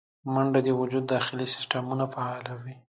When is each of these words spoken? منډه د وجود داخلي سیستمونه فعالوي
منډه 0.33 0.59
د 0.63 0.69
وجود 0.79 1.03
داخلي 1.13 1.45
سیستمونه 1.55 2.05
فعالوي 2.13 2.75